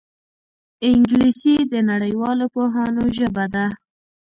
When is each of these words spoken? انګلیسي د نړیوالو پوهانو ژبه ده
انګلیسي 0.89 1.55
د 1.71 1.73
نړیوالو 1.91 2.45
پوهانو 2.53 3.03
ژبه 3.17 3.45
ده 3.53 3.65